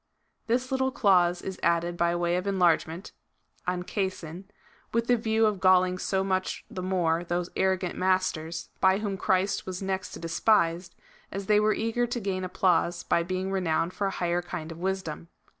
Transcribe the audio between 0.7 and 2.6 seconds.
little clause is added by way of